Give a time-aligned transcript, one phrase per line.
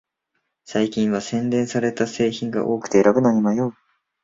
[0.65, 3.71] 最近は洗練された製品が多くて選ぶのに迷う